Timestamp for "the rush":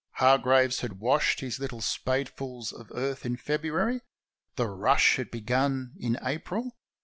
4.55-5.15